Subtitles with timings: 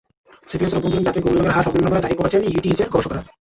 [0.49, 3.21] সেপিওসের অভ্যন্তরীণ যান্ত্রিক গোলযোগের হার সর্বনিম্ন বলে দাবি করছেন ইটিএইচের গবেষকেরা।